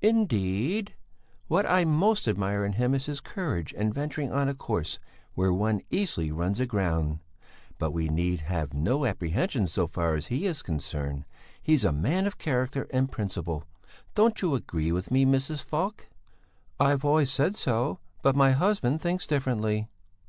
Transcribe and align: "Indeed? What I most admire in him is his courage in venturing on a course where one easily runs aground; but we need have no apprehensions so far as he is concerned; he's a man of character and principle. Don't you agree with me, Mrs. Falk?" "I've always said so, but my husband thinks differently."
"Indeed? 0.00 0.94
What 1.48 1.66
I 1.66 1.84
most 1.84 2.28
admire 2.28 2.64
in 2.64 2.74
him 2.74 2.94
is 2.94 3.06
his 3.06 3.18
courage 3.18 3.72
in 3.72 3.92
venturing 3.92 4.30
on 4.30 4.48
a 4.48 4.54
course 4.54 5.00
where 5.34 5.52
one 5.52 5.80
easily 5.90 6.30
runs 6.30 6.60
aground; 6.60 7.18
but 7.80 7.90
we 7.90 8.08
need 8.08 8.42
have 8.42 8.74
no 8.74 9.04
apprehensions 9.04 9.72
so 9.72 9.88
far 9.88 10.14
as 10.14 10.28
he 10.28 10.46
is 10.46 10.62
concerned; 10.62 11.24
he's 11.60 11.84
a 11.84 11.90
man 11.90 12.28
of 12.28 12.38
character 12.38 12.86
and 12.92 13.10
principle. 13.10 13.64
Don't 14.14 14.40
you 14.40 14.54
agree 14.54 14.92
with 14.92 15.10
me, 15.10 15.26
Mrs. 15.26 15.64
Falk?" 15.64 16.08
"I've 16.78 17.04
always 17.04 17.32
said 17.32 17.56
so, 17.56 17.98
but 18.22 18.36
my 18.36 18.52
husband 18.52 19.00
thinks 19.00 19.26
differently." 19.26 19.88